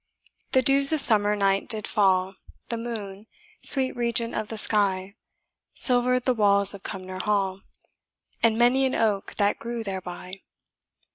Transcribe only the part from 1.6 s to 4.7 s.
did fall, The moon, sweet regent of the